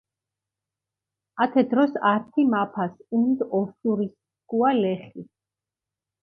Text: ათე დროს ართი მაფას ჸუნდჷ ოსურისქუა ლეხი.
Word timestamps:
ათე 1.43 1.63
დროს 1.73 1.93
ართი 2.11 2.43
მაფას 2.53 2.93
ჸუნდჷ 3.05 3.41
ოსურისქუა 3.59 4.69
ლეხი. 4.81 5.21